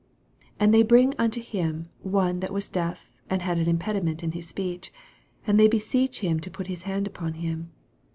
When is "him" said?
1.39-1.89, 6.21-6.39, 7.35-7.69